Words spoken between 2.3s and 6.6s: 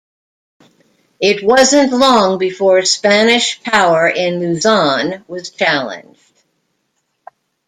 before Spanish power in Luzon was challenged.